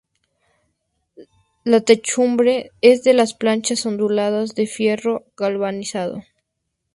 [1.63, 6.23] La techumbre es de planchas onduladas de fierro galvanizado.